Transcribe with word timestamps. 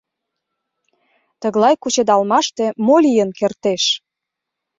Тыглай 1.41 1.75
кучедалмаште 1.81 2.65
мо 2.85 2.95
лийын 3.05 3.29
кертеш? 3.39 3.83